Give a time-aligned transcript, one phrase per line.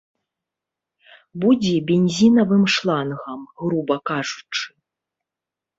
[1.43, 4.65] Будзе бензінавым шлангам, груба кажучы.